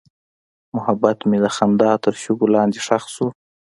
محبت 0.75 1.17
مې 1.29 1.37
د 1.43 1.45
خندا 1.55 1.91
تر 2.03 2.13
شګو 2.21 2.47
لاندې 2.55 2.79
ښخ 2.85 3.03
شو. 3.15 3.27